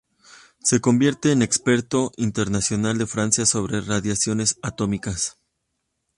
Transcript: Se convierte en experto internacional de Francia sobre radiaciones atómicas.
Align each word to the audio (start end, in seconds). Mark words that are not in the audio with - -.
Se 0.63 0.81
convierte 0.81 1.31
en 1.31 1.43
experto 1.43 2.11
internacional 2.17 2.97
de 2.97 3.05
Francia 3.05 3.45
sobre 3.45 3.81
radiaciones 3.81 4.57
atómicas. 4.63 5.37